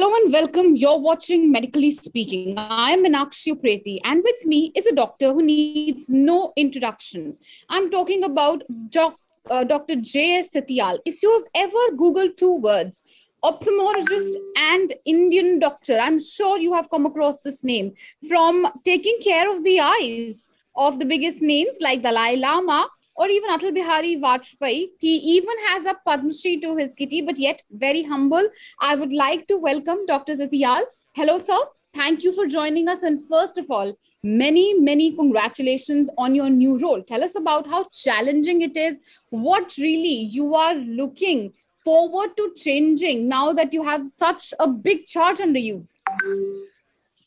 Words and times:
Hello 0.00 0.14
and 0.14 0.32
welcome. 0.32 0.76
You're 0.76 0.98
watching 0.98 1.52
Medically 1.52 1.90
Speaking. 1.90 2.54
I'm 2.56 3.04
Meenakshi 3.04 3.52
Upreti, 3.52 3.98
and 4.02 4.22
with 4.24 4.46
me 4.46 4.72
is 4.74 4.86
a 4.86 4.94
doctor 4.94 5.34
who 5.34 5.42
needs 5.42 6.08
no 6.08 6.54
introduction. 6.56 7.36
I'm 7.68 7.90
talking 7.90 8.24
about 8.24 8.62
doc, 8.88 9.18
uh, 9.50 9.62
Dr. 9.62 9.96
J.S. 9.96 10.48
Titiyal. 10.48 11.00
If 11.04 11.22
you 11.22 11.30
have 11.34 11.44
ever 11.54 11.96
Googled 11.98 12.38
two 12.38 12.56
words, 12.56 13.02
ophthalmologist 13.44 14.36
and 14.56 14.94
Indian 15.04 15.58
doctor, 15.58 15.98
I'm 15.98 16.18
sure 16.18 16.56
you 16.56 16.72
have 16.72 16.88
come 16.88 17.04
across 17.04 17.38
this 17.40 17.62
name 17.62 17.92
from 18.26 18.66
taking 18.86 19.18
care 19.22 19.54
of 19.54 19.62
the 19.64 19.80
eyes 19.80 20.46
of 20.76 20.98
the 20.98 21.04
biggest 21.04 21.42
names 21.42 21.76
like 21.82 22.00
Dalai 22.00 22.36
Lama 22.36 22.88
or 23.20 23.28
even 23.28 23.50
Atal 23.50 23.74
Bihari 23.74 24.16
Vajpayee. 24.16 24.92
He 24.98 25.16
even 25.36 25.54
has 25.66 25.84
a 25.84 25.94
Padma 26.06 26.32
Shri 26.32 26.58
to 26.60 26.74
his 26.74 26.94
kitty, 26.94 27.20
but 27.20 27.38
yet 27.38 27.62
very 27.70 28.02
humble. 28.02 28.48
I 28.80 28.94
would 28.94 29.12
like 29.12 29.46
to 29.48 29.58
welcome 29.58 30.06
Dr. 30.06 30.36
Titiyal. 30.36 30.84
Hello, 31.14 31.38
sir. 31.38 31.58
Thank 31.92 32.22
you 32.24 32.32
for 32.32 32.46
joining 32.46 32.88
us. 32.88 33.02
And 33.02 33.20
first 33.28 33.58
of 33.58 33.70
all, 33.70 33.94
many, 34.22 34.72
many 34.72 35.14
congratulations 35.14 36.08
on 36.16 36.34
your 36.34 36.48
new 36.48 36.78
role. 36.78 37.02
Tell 37.02 37.22
us 37.22 37.36
about 37.36 37.68
how 37.68 37.84
challenging 37.92 38.62
it 38.62 38.76
is, 38.76 38.98
what 39.28 39.76
really 39.76 40.16
you 40.38 40.54
are 40.54 40.74
looking 40.74 41.52
forward 41.84 42.30
to 42.38 42.54
changing 42.56 43.28
now 43.28 43.52
that 43.52 43.74
you 43.74 43.82
have 43.82 44.06
such 44.06 44.54
a 44.58 44.66
big 44.68 45.04
charge 45.04 45.40
under 45.40 45.58
you. 45.58 45.86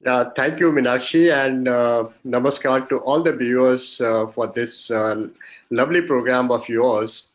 Uh, 0.05 0.29
thank 0.31 0.59
you, 0.59 0.69
Meenakshi, 0.69 1.31
and 1.31 1.69
uh, 1.69 2.03
namaskar 2.25 2.85
to 2.89 2.97
all 2.97 3.23
the 3.23 3.31
viewers 3.31 4.01
uh, 4.01 4.27
for 4.27 4.47
this 4.47 4.91
uh, 4.91 5.27
lovely 5.71 6.01
program 6.01 6.51
of 6.51 6.67
yours. 6.67 7.33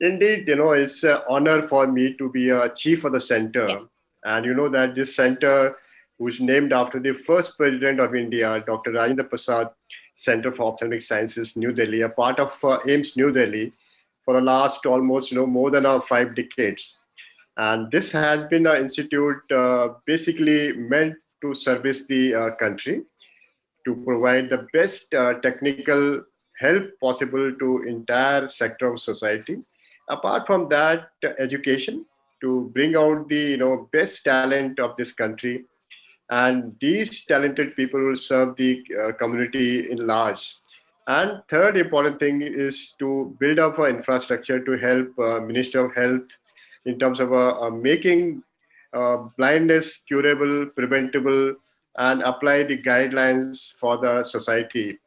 Indeed, 0.00 0.48
you 0.48 0.56
know, 0.56 0.72
it's 0.72 1.04
an 1.04 1.18
honor 1.28 1.60
for 1.60 1.86
me 1.86 2.14
to 2.14 2.30
be 2.30 2.48
a 2.48 2.70
chief 2.70 3.04
of 3.04 3.12
the 3.12 3.20
center. 3.20 3.80
And 4.24 4.46
you 4.46 4.54
know 4.54 4.70
that 4.70 4.94
this 4.94 5.14
center 5.14 5.76
was 6.18 6.40
named 6.40 6.72
after 6.72 6.98
the 6.98 7.12
first 7.12 7.58
president 7.58 8.00
of 8.00 8.14
India, 8.14 8.64
Dr. 8.66 8.92
Rajendra 8.92 9.28
Prasad 9.28 9.68
Center 10.14 10.50
for 10.50 10.72
Ophthalmic 10.72 11.02
Sciences, 11.02 11.54
New 11.54 11.72
Delhi, 11.72 12.00
a 12.00 12.08
part 12.08 12.40
of 12.40 12.48
uh, 12.64 12.78
AIIMS 12.86 13.18
New 13.18 13.30
Delhi 13.30 13.72
for 14.24 14.34
the 14.34 14.40
last 14.40 14.86
almost, 14.86 15.30
you 15.30 15.36
know, 15.36 15.46
more 15.46 15.70
than 15.70 15.84
uh, 15.84 16.00
five 16.00 16.34
decades. 16.34 16.98
And 17.58 17.90
this 17.90 18.10
has 18.12 18.44
been 18.44 18.66
an 18.66 18.76
institute 18.76 19.42
basically 20.06 20.72
meant 20.72 21.16
to 21.46 21.54
service 21.54 22.06
the 22.06 22.34
uh, 22.34 22.50
country, 22.56 23.02
to 23.84 23.94
provide 24.04 24.50
the 24.50 24.66
best 24.72 25.14
uh, 25.14 25.34
technical 25.34 26.22
help 26.58 26.84
possible 27.00 27.52
to 27.60 27.82
entire 27.82 28.48
sector 28.48 28.92
of 28.92 29.00
society. 29.00 29.58
Apart 30.08 30.46
from 30.46 30.68
that, 30.68 31.10
education 31.38 32.04
to 32.40 32.70
bring 32.74 32.96
out 32.96 33.28
the 33.28 33.42
you 33.52 33.56
know 33.56 33.88
best 33.92 34.24
talent 34.24 34.78
of 34.78 34.96
this 34.96 35.12
country, 35.12 35.64
and 36.30 36.74
these 36.80 37.24
talented 37.24 37.74
people 37.76 38.00
will 38.00 38.16
serve 38.16 38.56
the 38.56 38.84
uh, 39.00 39.12
community 39.12 39.90
in 39.90 40.06
large. 40.06 40.54
And 41.08 41.42
third 41.48 41.76
important 41.76 42.18
thing 42.18 42.42
is 42.42 42.94
to 42.98 43.36
build 43.38 43.60
up 43.60 43.78
an 43.78 43.96
infrastructure 43.96 44.58
to 44.64 44.72
help 44.76 45.18
uh, 45.18 45.40
Minister 45.40 45.84
of 45.84 45.94
Health 45.94 46.36
in 46.84 46.98
terms 46.98 47.20
of 47.20 47.32
uh, 47.32 47.60
uh 47.60 47.70
making 47.70 48.42
uh, 48.96 49.16
blindness 49.36 49.98
curable, 50.08 50.66
preventable, 50.66 51.54
and 51.98 52.22
apply 52.22 52.62
the 52.62 52.76
guidelines 52.76 53.72
for 53.72 53.98
the 53.98 54.22
society. 54.22 54.98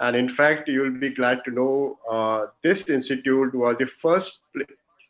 And 0.00 0.16
in 0.16 0.28
fact, 0.28 0.68
you'll 0.68 0.98
be 0.98 1.10
glad 1.10 1.44
to 1.44 1.50
know 1.50 1.98
uh, 2.10 2.46
this 2.62 2.88
institute 2.88 3.54
was 3.54 3.76
the 3.78 3.86
first 3.86 4.40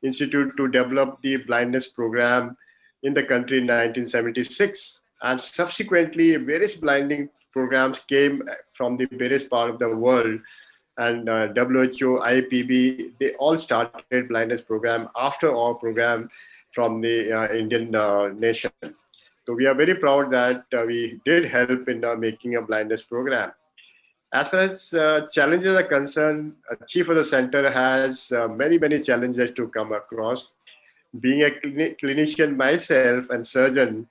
institute 0.02 0.56
to 0.56 0.68
develop 0.68 1.20
the 1.22 1.36
blindness 1.36 1.88
program 1.88 2.56
in 3.02 3.12
the 3.12 3.22
country 3.22 3.58
in 3.58 3.64
1976. 3.64 5.00
And 5.22 5.40
subsequently, 5.40 6.36
various 6.36 6.76
blinding 6.76 7.28
programs 7.52 8.00
came 8.00 8.42
from 8.72 8.96
the 8.96 9.06
various 9.12 9.44
part 9.44 9.70
of 9.70 9.78
the 9.78 9.94
world. 9.94 10.40
And 10.96 11.28
uh, 11.28 11.48
WHO, 11.48 12.20
IPB, 12.20 13.18
they 13.18 13.34
all 13.34 13.56
started 13.56 14.28
blindness 14.28 14.62
program 14.62 15.08
after 15.16 15.54
our 15.54 15.74
program 15.74 16.28
from 16.72 17.00
the 17.00 17.32
uh, 17.32 17.52
Indian 17.54 17.94
uh, 17.94 18.28
nation. 18.28 18.70
So 19.46 19.54
we 19.54 19.66
are 19.66 19.74
very 19.74 19.94
proud 19.94 20.30
that 20.32 20.64
uh, 20.76 20.84
we 20.86 21.20
did 21.24 21.46
help 21.46 21.88
in 21.88 22.04
making 22.18 22.56
a 22.56 22.62
blindness 22.62 23.04
program. 23.04 23.52
As 24.34 24.50
far 24.50 24.60
as 24.60 24.92
uh, 24.92 25.26
challenges 25.32 25.74
are 25.74 25.82
concerned, 25.82 26.54
chief 26.86 27.08
of 27.08 27.16
the 27.16 27.24
center 27.24 27.70
has 27.70 28.30
uh, 28.30 28.46
many, 28.48 28.78
many 28.78 29.00
challenges 29.00 29.50
to 29.52 29.68
come 29.68 29.92
across. 29.92 30.52
Being 31.20 31.44
a 31.44 31.50
clinician 32.02 32.54
myself 32.54 33.30
and 33.30 33.46
surgeon, 33.46 34.06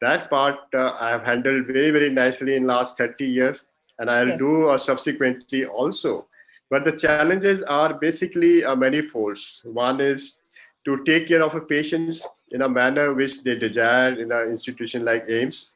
that 0.00 0.30
part 0.30 0.56
uh, 0.72 0.96
I 0.98 1.10
have 1.10 1.24
handled 1.24 1.66
very, 1.66 1.90
very 1.90 2.08
nicely 2.08 2.56
in 2.56 2.66
last 2.66 2.96
30 2.96 3.26
years, 3.26 3.66
and 3.98 4.10
I'll 4.10 4.38
do 4.38 4.74
subsequently 4.78 5.66
also. 5.66 6.26
But 6.70 6.84
the 6.84 6.92
challenges 6.92 7.62
are 7.62 7.92
basically 7.92 8.62
many 8.76 9.02
folds. 9.02 9.60
One 9.64 10.00
is 10.00 10.39
to 10.84 11.04
take 11.04 11.28
care 11.28 11.42
of 11.42 11.54
a 11.54 11.60
patients 11.60 12.26
in 12.50 12.62
a 12.62 12.68
manner 12.68 13.14
which 13.14 13.42
they 13.42 13.56
desire 13.58 14.18
in 14.18 14.32
an 14.32 14.48
institution 14.48 15.04
like 15.04 15.26
AIIMS, 15.26 15.70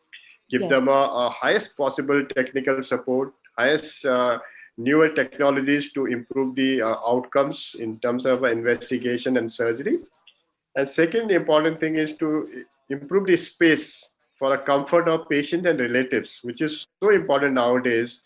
give 0.50 0.62
yes. 0.62 0.70
them 0.70 0.88
a, 0.88 0.92
a, 0.92 1.30
highest 1.30 1.76
possible 1.76 2.24
technical 2.34 2.82
support, 2.82 3.32
highest 3.58 4.04
uh, 4.06 4.38
newer 4.76 5.08
technologies 5.08 5.92
to 5.92 6.06
improve 6.06 6.54
the 6.54 6.82
uh, 6.82 6.96
outcomes 7.06 7.76
in 7.78 7.98
terms 8.00 8.26
of 8.26 8.44
investigation 8.44 9.36
and 9.36 9.50
surgery. 9.52 9.98
And 10.76 10.88
second 10.88 11.30
important 11.30 11.78
thing 11.78 11.94
is 11.96 12.14
to 12.14 12.64
improve 12.90 13.26
the 13.26 13.36
space 13.36 14.14
for 14.32 14.54
a 14.54 14.58
comfort 14.58 15.08
of 15.08 15.28
patient 15.28 15.66
and 15.66 15.78
relatives, 15.78 16.40
which 16.42 16.60
is 16.60 16.86
so 17.00 17.10
important 17.10 17.54
nowadays, 17.54 18.22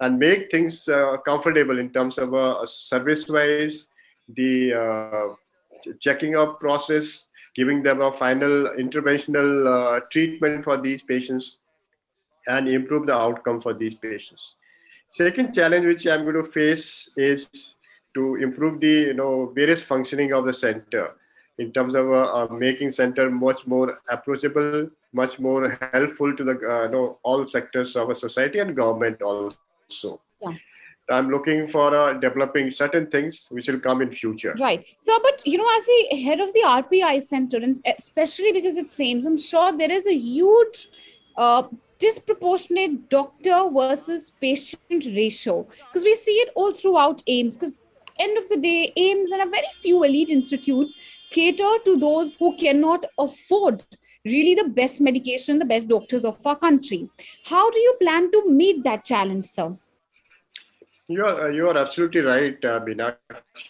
and 0.00 0.18
make 0.18 0.50
things 0.50 0.88
uh, 0.88 1.18
comfortable 1.26 1.78
in 1.78 1.90
terms 1.90 2.16
of 2.16 2.32
uh, 2.34 2.64
service-wise, 2.64 3.88
the 4.30 4.72
uh, 4.72 5.34
checking 6.00 6.36
up 6.36 6.58
process, 6.58 7.28
giving 7.54 7.82
them 7.82 8.00
a 8.00 8.12
final 8.12 8.68
interventional 8.78 9.66
uh, 9.66 10.00
treatment 10.10 10.64
for 10.64 10.76
these 10.80 11.02
patients, 11.02 11.58
and 12.46 12.68
improve 12.68 13.06
the 13.06 13.14
outcome 13.14 13.60
for 13.60 13.74
these 13.74 13.94
patients. 13.94 14.56
Second 15.08 15.52
challenge 15.52 15.86
which 15.86 16.06
I'm 16.06 16.22
going 16.22 16.36
to 16.36 16.44
face 16.44 17.10
is 17.16 17.76
to 18.14 18.36
improve 18.36 18.80
the 18.80 18.94
you 19.10 19.14
know 19.14 19.52
various 19.54 19.84
functioning 19.84 20.32
of 20.32 20.44
the 20.44 20.52
center 20.52 21.14
in 21.58 21.72
terms 21.72 21.94
of 21.94 22.10
uh, 22.10 22.32
uh, 22.38 22.46
making 22.50 22.88
center 22.88 23.28
much 23.30 23.66
more 23.66 23.98
approachable, 24.08 24.88
much 25.12 25.38
more 25.38 25.78
helpful 25.92 26.34
to 26.34 26.44
the 26.44 26.56
uh, 26.72 26.84
you 26.84 26.92
know 26.92 27.18
all 27.22 27.46
sectors 27.46 27.96
of 27.96 28.10
a 28.10 28.14
society 28.14 28.60
and 28.60 28.76
government 28.76 29.20
also. 29.22 30.20
Yeah. 30.40 30.54
I'm 31.10 31.28
looking 31.30 31.66
for 31.66 31.94
uh, 31.94 32.14
developing 32.14 32.70
certain 32.70 33.06
things 33.08 33.48
which 33.50 33.68
will 33.68 33.80
come 33.80 34.02
in 34.02 34.10
future. 34.10 34.54
Right. 34.58 34.86
So, 35.00 35.18
but 35.22 35.46
you 35.46 35.58
know, 35.58 35.68
as 35.76 35.86
the 35.86 36.16
head 36.22 36.40
of 36.40 36.52
the 36.52 36.62
RP 36.64 37.02
Eye 37.02 37.20
Center, 37.20 37.58
and 37.58 37.80
especially 37.98 38.52
because 38.52 38.76
it 38.76 38.90
seems, 38.90 39.26
I'm 39.26 39.36
sure 39.36 39.72
there 39.72 39.90
is 39.90 40.06
a 40.06 40.14
huge 40.14 40.88
uh, 41.36 41.64
disproportionate 41.98 43.08
doctor 43.08 43.70
versus 43.72 44.32
patient 44.40 45.04
ratio 45.04 45.66
because 45.88 46.04
we 46.04 46.14
see 46.14 46.32
it 46.32 46.52
all 46.54 46.72
throughout 46.72 47.22
AIIMS. 47.26 47.54
Because 47.54 47.76
end 48.18 48.38
of 48.38 48.48
the 48.48 48.56
day, 48.56 48.92
AIIMS 48.96 49.32
and 49.32 49.42
a 49.42 49.50
very 49.50 49.66
few 49.80 50.02
elite 50.04 50.30
institutes 50.30 50.94
cater 51.30 51.70
to 51.84 51.96
those 51.96 52.36
who 52.36 52.56
cannot 52.56 53.04
afford 53.18 53.84
really 54.24 54.54
the 54.54 54.68
best 54.68 55.00
medication, 55.00 55.58
the 55.58 55.64
best 55.64 55.88
doctors 55.88 56.24
of 56.24 56.44
our 56.46 56.56
country. 56.56 57.08
How 57.44 57.70
do 57.70 57.78
you 57.78 57.96
plan 58.00 58.30
to 58.32 58.50
meet 58.50 58.84
that 58.84 59.04
challenge, 59.04 59.46
sir? 59.46 59.76
You 61.10 61.26
are, 61.26 61.46
uh, 61.46 61.48
you 61.48 61.68
are 61.68 61.76
absolutely 61.76 62.20
right, 62.20 62.64
uh. 62.64 62.78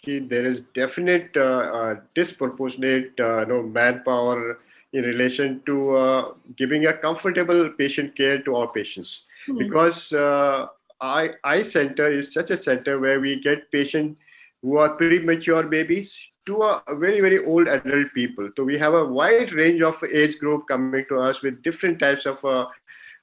There 0.05 0.45
is 0.45 0.61
definite 0.75 1.31
uh, 1.35 1.41
uh, 1.41 1.95
disproportionate 2.15 3.19
uh, 3.19 3.45
know, 3.47 3.63
manpower 3.63 4.59
in 4.93 5.05
relation 5.05 5.63
to 5.65 5.97
uh, 5.97 6.33
giving 6.59 6.87
a 6.89 6.93
comfortable 6.93 7.71
patient 7.79 8.15
care 8.15 8.43
to 8.43 8.57
our 8.57 8.71
patients. 8.71 9.25
Mm-hmm. 9.49 9.57
Because 9.57 10.13
uh, 10.13 10.67
eye, 11.01 11.31
eye 11.43 11.63
center 11.63 12.11
is 12.11 12.35
such 12.35 12.51
a 12.51 12.59
center 12.59 13.01
where 13.01 13.21
we 13.21 13.41
get 13.41 13.73
patients 13.73 14.21
who 14.61 14.77
are 14.77 14.91
premature 14.91 15.63
babies 15.63 16.31
to 16.45 16.61
a 16.61 16.83
very, 16.91 17.23
very 17.23 17.43
old 17.47 17.69
adult 17.69 18.13
people. 18.13 18.51
So 18.55 18.65
we 18.65 18.77
have 18.77 18.93
a 18.93 19.07
wide 19.07 19.53
range 19.53 19.81
of 19.81 19.97
age 20.13 20.39
group 20.39 20.69
coming 20.69 21.07
to 21.09 21.17
us 21.17 21.41
with 21.41 21.63
different 21.63 22.01
types 22.01 22.27
of 22.27 22.45
uh, 22.45 22.67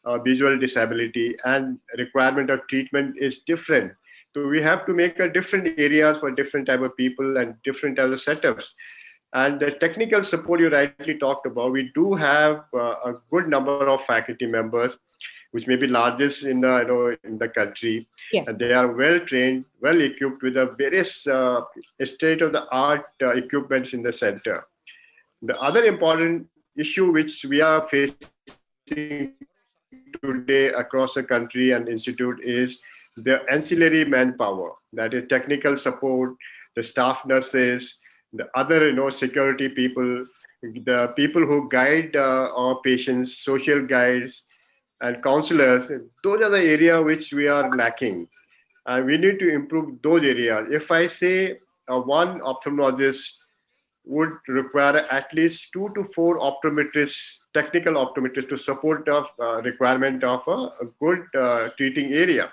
uh, 0.06 0.18
visual 0.18 0.58
disability 0.58 1.36
and 1.46 1.78
requirement 2.00 2.50
of 2.50 2.66
treatment 2.68 3.16
is 3.20 3.42
different 3.46 3.94
so 4.34 4.48
we 4.48 4.62
have 4.62 4.86
to 4.86 4.94
make 4.94 5.20
a 5.20 5.30
different 5.30 5.80
areas 5.80 6.20
for 6.20 6.32
different 6.32 6.68
type 6.68 6.82
of 6.82 6.96
people 6.96 7.38
and 7.38 7.56
different 7.64 7.98
types 7.98 8.28
of 8.28 8.40
setups. 8.40 8.74
And 9.34 9.60
the 9.60 9.72
technical 9.72 10.24
support 10.24 10.60
you 10.60 10.70
rightly 10.70 11.18
talked 11.18 11.46
about, 11.46 11.72
we 11.72 11.92
do 11.94 12.14
have 12.14 12.66
uh, 12.74 12.96
a 13.04 13.16
good 13.32 13.48
number 13.48 13.90
of 13.90 14.02
faculty 14.02 14.46
members, 14.46 14.98
which 15.52 15.68
may 15.68 15.76
be 15.76 15.88
largest 15.88 16.46
in 16.46 16.62
the 16.62 16.80
you 16.80 16.88
know 16.88 17.16
in 17.24 17.38
the 17.38 17.50
country. 17.50 18.08
Yes. 18.32 18.48
And 18.48 18.58
they 18.58 18.74
are 18.74 18.92
well 18.92 19.20
trained, 19.20 19.66
well 19.82 20.00
equipped 20.00 20.44
with 20.44 20.54
the 20.54 20.68
various 20.78 21.28
uh, 21.28 21.62
state 22.04 22.42
of 22.42 22.54
the 22.54 22.66
art 22.70 23.06
uh, 23.22 23.30
equipments 23.30 23.94
in 23.94 24.02
the 24.02 24.12
center. 24.12 24.66
The 25.42 25.60
other 25.60 25.84
important 25.84 26.48
issue 26.78 27.12
which 27.12 27.46
we 27.46 27.62
are 27.62 27.84
facing 27.84 29.34
today 30.24 30.68
across 30.70 31.16
the 31.16 31.24
country 31.24 31.72
and 31.72 31.90
institute 31.90 32.40
is 32.44 32.80
the 33.24 33.42
ancillary 33.52 34.06
manpower, 34.06 34.74
that 34.94 35.14
is 35.14 35.24
technical 35.30 35.76
support, 35.76 36.36
the 36.76 36.84
staff 36.84 37.26
nurses, 37.26 38.00
the 38.34 38.48
other 38.56 38.90
you 38.90 38.94
know 38.94 39.10
security 39.10 39.70
people, 39.70 40.26
the 40.62 41.14
people 41.16 41.46
who 41.46 41.70
guide 41.70 42.16
uh, 42.16 42.50
our 42.56 42.80
patients, 42.82 43.40
social 43.40 43.82
guides, 43.82 44.46
and 45.02 45.24
counselors. 45.24 45.90
Those 46.24 46.44
are 46.44 46.50
the 46.50 46.64
area 46.64 47.02
which 47.02 47.34
we 47.34 47.48
are 47.48 47.76
lacking, 47.76 48.28
and 48.86 49.06
we 49.06 49.18
need 49.18 49.40
to 49.40 49.50
improve 49.50 50.02
those 50.02 50.24
areas. 50.24 50.68
If 50.72 50.92
I 50.92 51.08
say 51.08 51.58
uh, 51.88 52.00
one 52.00 52.40
ophthalmologist 52.42 53.34
would 54.06 54.32
require 54.48 54.98
at 55.12 55.34
least 55.34 55.72
two 55.74 55.90
to 55.96 56.04
four 56.04 56.40
optometrists, 56.40 57.36
technical 57.54 57.94
optometrists, 57.94 58.48
to 58.50 58.58
support 58.58 59.06
the 59.06 59.26
uh, 59.42 59.62
requirement 59.62 60.24
of 60.24 60.48
a, 60.48 60.52
a 60.52 60.86
good 61.00 61.26
uh, 61.36 61.70
treating 61.78 62.14
area. 62.14 62.52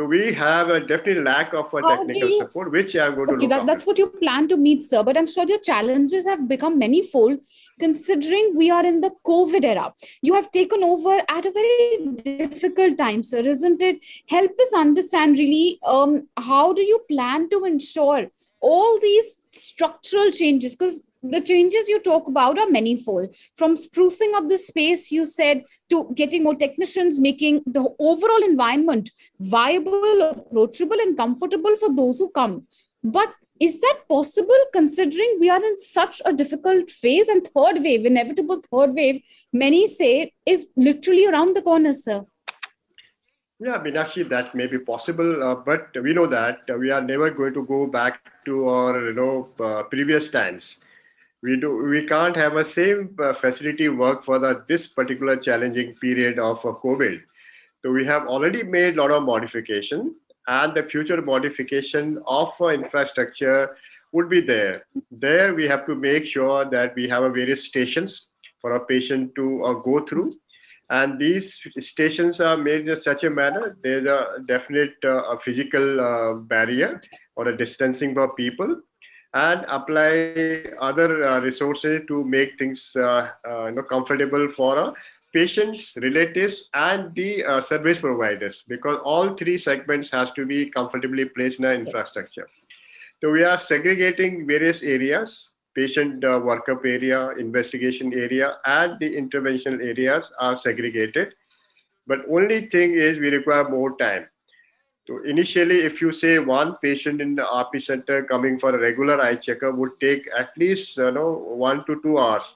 So 0.00 0.06
we 0.06 0.32
have 0.32 0.70
a 0.70 0.80
definite 0.80 1.24
lack 1.24 1.52
of 1.52 1.66
a 1.74 1.82
technical 1.82 2.30
you, 2.30 2.38
support, 2.38 2.72
which 2.72 2.96
I'm 2.96 3.16
going 3.16 3.28
okay, 3.32 3.40
to 3.42 3.48
that, 3.48 3.66
That's 3.66 3.84
what 3.84 3.98
you 3.98 4.06
plan 4.06 4.48
to 4.48 4.56
meet, 4.56 4.82
sir. 4.82 5.02
But 5.02 5.18
I'm 5.18 5.26
sure 5.26 5.46
your 5.46 5.58
challenges 5.58 6.26
have 6.26 6.48
become 6.48 6.78
manifold 6.78 7.38
considering 7.78 8.54
we 8.56 8.70
are 8.70 8.82
in 8.82 9.02
the 9.02 9.10
COVID 9.26 9.62
era. 9.62 9.92
You 10.22 10.32
have 10.32 10.50
taken 10.52 10.82
over 10.82 11.18
at 11.28 11.44
a 11.44 11.52
very 11.52 12.16
difficult 12.38 12.96
time, 12.96 13.22
sir, 13.22 13.40
isn't 13.40 13.82
it? 13.82 14.02
Help 14.26 14.52
us 14.58 14.72
understand 14.74 15.36
really 15.36 15.78
um, 15.84 16.26
how 16.38 16.72
do 16.72 16.80
you 16.80 17.00
plan 17.06 17.50
to 17.50 17.66
ensure 17.66 18.26
all 18.60 18.98
these 19.00 19.42
structural 19.52 20.30
changes? 20.30 20.76
Because 20.76 21.02
the 21.22 21.40
changes 21.40 21.88
you 21.88 22.00
talk 22.00 22.28
about 22.28 22.58
are 22.58 22.68
manifold. 22.68 23.34
From 23.56 23.76
sprucing 23.76 24.34
up 24.34 24.48
the 24.48 24.58
space 24.58 25.10
you 25.10 25.26
said 25.26 25.64
to 25.90 26.10
getting 26.14 26.42
more 26.42 26.54
technicians 26.54 27.18
making 27.18 27.62
the 27.66 27.88
overall 27.98 28.42
environment 28.42 29.10
viable 29.38 30.22
approachable 30.22 30.98
and 31.00 31.16
comfortable 31.16 31.76
for 31.76 31.94
those 31.94 32.18
who 32.18 32.30
come. 32.30 32.66
But 33.02 33.34
is 33.60 33.80
that 33.80 34.00
possible 34.08 34.58
considering 34.72 35.36
we 35.38 35.50
are 35.50 35.62
in 35.62 35.76
such 35.76 36.22
a 36.24 36.32
difficult 36.32 36.90
phase? 36.90 37.28
And 37.28 37.44
third 37.44 37.82
wave 37.82 38.06
inevitable 38.06 38.62
third 38.70 38.94
wave 38.94 39.22
many 39.52 39.86
say 39.86 40.32
is 40.46 40.66
literally 40.76 41.26
around 41.26 41.54
the 41.54 41.62
corner 41.62 41.92
sir. 41.92 42.24
Yeah, 43.62 43.74
I 43.74 43.82
mean, 43.82 43.98
actually, 43.98 44.22
that 44.22 44.54
may 44.54 44.66
be 44.66 44.78
possible, 44.78 45.42
uh, 45.42 45.54
but 45.54 45.88
we 46.02 46.14
know 46.14 46.26
that 46.26 46.60
we 46.78 46.90
are 46.90 47.02
never 47.02 47.30
going 47.30 47.52
to 47.52 47.62
go 47.66 47.86
back 47.86 48.32
to 48.46 48.66
our, 48.70 49.08
you 49.08 49.12
know, 49.12 49.50
uh, 49.60 49.82
previous 49.82 50.30
times 50.30 50.80
we 51.42 51.56
do 51.58 51.76
we 51.76 52.06
can't 52.06 52.36
have 52.36 52.56
a 52.56 52.64
same 52.64 53.16
uh, 53.18 53.32
facility 53.32 53.88
work 53.88 54.22
for 54.22 54.38
the, 54.38 54.64
this 54.68 54.86
particular 54.86 55.36
challenging 55.36 55.94
period 55.94 56.38
of 56.38 56.58
uh, 56.66 56.72
covid. 56.84 57.22
So 57.82 57.90
we 57.90 58.04
have 58.04 58.26
already 58.26 58.62
made 58.62 58.94
a 58.94 59.02
lot 59.02 59.10
of 59.10 59.22
modification 59.22 60.14
and 60.48 60.74
the 60.74 60.82
future 60.82 61.20
modification 61.22 62.22
of 62.26 62.52
uh, 62.60 62.68
infrastructure 62.68 63.76
would 64.12 64.28
be 64.28 64.40
there. 64.40 64.84
There 65.10 65.54
we 65.54 65.66
have 65.68 65.86
to 65.86 65.94
make 65.94 66.26
sure 66.26 66.68
that 66.70 66.94
we 66.94 67.08
have 67.08 67.22
a 67.22 67.30
various 67.30 67.64
stations 67.64 68.28
for 68.60 68.72
a 68.72 68.84
patient 68.84 69.34
to 69.36 69.64
uh, 69.64 69.72
go 69.74 70.04
through. 70.04 70.36
And 70.90 71.18
these 71.18 71.64
stations 71.78 72.40
are 72.40 72.56
made 72.56 72.88
in 72.88 72.96
such 72.96 73.22
a 73.22 73.30
manner 73.30 73.76
there's 73.82 74.06
a 74.06 74.42
definite 74.46 74.94
uh, 75.04 75.22
a 75.22 75.38
physical 75.38 76.00
uh, 76.00 76.34
barrier 76.34 77.00
or 77.36 77.48
a 77.48 77.56
distancing 77.56 78.12
for 78.12 78.34
people 78.34 78.80
and 79.34 79.64
apply 79.68 80.64
other 80.80 81.24
uh, 81.24 81.40
resources 81.40 82.02
to 82.08 82.24
make 82.24 82.58
things 82.58 82.96
uh, 82.96 83.30
uh, 83.48 83.66
you 83.66 83.72
know, 83.72 83.82
comfortable 83.82 84.48
for 84.48 84.94
patients, 85.32 85.96
relatives, 86.02 86.64
and 86.74 87.14
the 87.14 87.44
uh, 87.44 87.60
service 87.60 88.00
providers 88.00 88.64
because 88.66 88.98
all 89.04 89.34
three 89.34 89.56
segments 89.56 90.10
has 90.10 90.32
to 90.32 90.44
be 90.44 90.68
comfortably 90.70 91.24
placed 91.24 91.60
in 91.60 91.66
our 91.66 91.74
infrastructure. 91.74 92.46
So 93.20 93.30
we 93.30 93.44
are 93.44 93.60
segregating 93.60 94.46
various 94.46 94.82
areas, 94.82 95.50
patient 95.74 96.24
uh, 96.24 96.40
workup 96.40 96.84
area, 96.84 97.30
investigation 97.38 98.12
area, 98.12 98.56
and 98.64 98.98
the 98.98 99.16
intervention 99.16 99.80
areas 99.80 100.32
are 100.40 100.56
segregated. 100.56 101.34
But 102.06 102.20
only 102.28 102.62
thing 102.62 102.94
is 102.94 103.18
we 103.18 103.28
require 103.30 103.68
more 103.68 103.96
time. 103.96 104.26
So 105.10 105.18
initially, 105.24 105.78
if 105.80 106.00
you 106.00 106.12
say 106.12 106.38
one 106.38 106.76
patient 106.76 107.20
in 107.20 107.34
the 107.34 107.42
RP 107.42 107.82
center 107.82 108.22
coming 108.22 108.56
for 108.56 108.76
a 108.76 108.78
regular 108.78 109.20
eye 109.20 109.34
checkup 109.34 109.74
would 109.74 109.98
take 109.98 110.28
at 110.38 110.56
least 110.56 110.98
you 110.98 111.10
know 111.10 111.30
one 111.62 111.84
to 111.86 112.00
two 112.00 112.16
hours. 112.16 112.54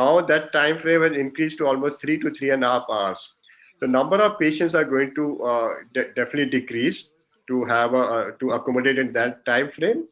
Now 0.00 0.22
that 0.22 0.54
time 0.54 0.78
frame 0.78 1.02
has 1.02 1.18
increased 1.18 1.58
to 1.58 1.66
almost 1.66 2.00
three 2.00 2.18
to 2.20 2.30
three 2.30 2.48
and 2.48 2.64
a 2.64 2.68
half 2.68 2.86
hours. 2.90 3.34
The 3.80 3.88
number 3.88 4.16
of 4.16 4.38
patients 4.38 4.74
are 4.74 4.86
going 4.86 5.14
to 5.16 5.44
uh, 5.44 5.68
de- 5.92 6.08
definitely 6.14 6.60
decrease 6.60 7.10
to 7.48 7.62
have 7.66 7.92
a, 7.92 8.04
uh, 8.16 8.30
to 8.40 8.52
accommodate 8.52 8.98
in 8.98 9.12
that 9.12 9.44
time 9.44 9.68
frame. 9.68 10.04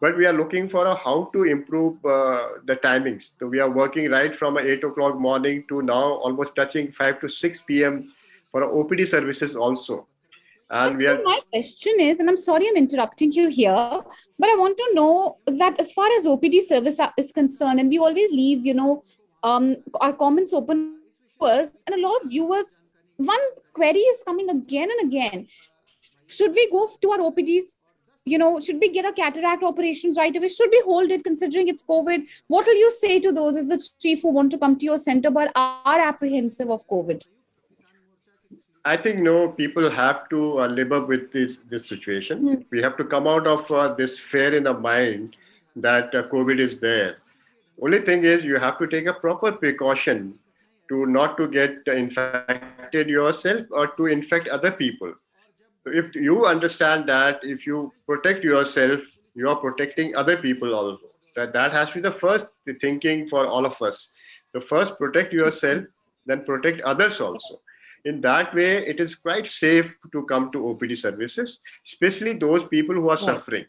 But 0.00 0.16
we 0.16 0.24
are 0.24 0.32
looking 0.32 0.66
for 0.66 0.86
a, 0.86 0.96
how 0.96 1.24
to 1.34 1.44
improve 1.44 2.02
uh, 2.06 2.60
the 2.64 2.76
timings. 2.76 3.34
So 3.38 3.48
we 3.48 3.60
are 3.60 3.70
working 3.70 4.10
right 4.10 4.34
from 4.34 4.56
eight 4.56 4.82
o'clock 4.82 5.18
morning 5.18 5.66
to 5.68 5.82
now 5.82 6.04
almost 6.26 6.56
touching 6.56 6.90
five 6.90 7.20
to 7.20 7.28
six 7.28 7.60
p.m. 7.60 8.14
for 8.50 8.62
OPD 8.62 9.06
services 9.06 9.54
also 9.54 10.06
and 10.70 10.98
we 10.98 11.06
are... 11.06 11.18
my 11.22 11.40
question 11.52 11.94
is, 11.98 12.20
and 12.20 12.28
I'm 12.28 12.36
sorry 12.36 12.68
I'm 12.68 12.76
interrupting 12.76 13.32
you 13.32 13.48
here, 13.48 13.74
but 14.38 14.48
I 14.48 14.56
want 14.56 14.76
to 14.76 14.90
know 14.92 15.38
that 15.46 15.80
as 15.80 15.92
far 15.92 16.06
as 16.18 16.26
OPD 16.26 16.62
service 16.62 17.00
is 17.16 17.32
concerned, 17.32 17.80
and 17.80 17.88
we 17.88 17.98
always 17.98 18.30
leave, 18.32 18.64
you 18.66 18.74
know, 18.74 19.02
um, 19.42 19.76
our 20.00 20.12
comments 20.12 20.52
open 20.52 20.98
to 21.40 21.46
us, 21.46 21.82
and 21.86 21.96
a 21.96 22.06
lot 22.06 22.22
of 22.22 22.28
viewers, 22.28 22.84
one 23.16 23.40
query 23.72 23.98
is 23.98 24.22
coming 24.22 24.50
again 24.50 24.88
and 24.90 25.08
again. 25.08 25.46
Should 26.26 26.52
we 26.52 26.70
go 26.70 26.88
to 27.00 27.10
our 27.12 27.18
OPDs? 27.18 27.76
You 28.26 28.36
know, 28.36 28.60
should 28.60 28.78
we 28.78 28.90
get 28.90 29.06
a 29.06 29.12
cataract 29.12 29.62
operations 29.62 30.18
right 30.18 30.36
away? 30.36 30.48
Should 30.48 30.68
we 30.70 30.82
hold 30.84 31.10
it 31.10 31.24
considering 31.24 31.68
it's 31.68 31.82
COVID? 31.82 32.28
What 32.48 32.66
will 32.66 32.76
you 32.76 32.90
say 32.90 33.18
to 33.20 33.32
those 33.32 33.56
as 33.56 33.68
the 33.68 33.82
chief 33.98 34.20
who 34.20 34.30
want 34.30 34.50
to 34.50 34.58
come 34.58 34.76
to 34.76 34.84
your 34.84 34.98
center 34.98 35.30
but 35.30 35.50
are 35.56 35.98
apprehensive 35.98 36.70
of 36.70 36.86
COVID? 36.88 37.22
I 38.84 38.96
think 38.96 39.18
no, 39.18 39.48
people 39.48 39.90
have 39.90 40.28
to 40.30 40.60
uh, 40.60 40.66
live 40.66 40.92
up 40.92 41.08
with 41.08 41.32
this 41.32 41.58
this 41.68 41.86
situation. 41.86 42.42
Mm. 42.44 42.64
We 42.70 42.82
have 42.82 42.96
to 42.98 43.04
come 43.04 43.26
out 43.26 43.46
of 43.46 43.70
uh, 43.70 43.94
this 43.94 44.18
fear 44.18 44.56
in 44.56 44.64
the 44.64 44.74
mind 44.74 45.36
that 45.76 46.14
uh, 46.14 46.22
COVID 46.28 46.60
is 46.60 46.78
there. 46.78 47.18
Only 47.80 48.00
thing 48.00 48.24
is, 48.24 48.44
you 48.44 48.58
have 48.58 48.78
to 48.78 48.86
take 48.86 49.06
a 49.06 49.12
proper 49.12 49.52
precaution 49.52 50.38
to 50.88 51.06
not 51.06 51.36
to 51.36 51.48
get 51.48 51.86
infected 51.86 53.08
yourself 53.08 53.66
or 53.70 53.88
to 53.98 54.06
infect 54.06 54.48
other 54.48 54.70
people. 54.70 55.12
So 55.84 55.92
if 55.92 56.14
you 56.14 56.46
understand 56.46 57.06
that 57.06 57.40
if 57.42 57.66
you 57.66 57.92
protect 58.06 58.42
yourself, 58.42 59.02
you 59.34 59.48
are 59.48 59.56
protecting 59.56 60.16
other 60.16 60.36
people 60.36 60.74
also. 60.74 61.14
That 61.36 61.52
that 61.52 61.72
has 61.72 61.92
to 61.92 61.96
be 61.96 62.08
the 62.08 62.12
first 62.12 62.48
thinking 62.80 63.26
for 63.26 63.46
all 63.46 63.66
of 63.66 63.80
us. 63.82 64.12
So 64.52 64.60
first 64.60 64.98
protect 64.98 65.32
yourself, 65.32 65.84
then 66.26 66.44
protect 66.44 66.80
others 66.80 67.20
also 67.20 67.60
in 68.08 68.20
that 68.26 68.54
way 68.58 68.70
it 68.92 69.00
is 69.04 69.14
quite 69.14 69.46
safe 69.46 69.96
to 70.12 70.22
come 70.30 70.50
to 70.52 70.62
opd 70.68 70.96
services 71.06 71.58
especially 71.86 72.32
those 72.44 72.64
people 72.76 72.94
who 72.94 73.10
are 73.10 73.22
suffering. 73.30 73.66